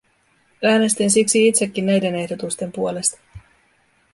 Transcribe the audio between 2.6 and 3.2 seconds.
puolesta.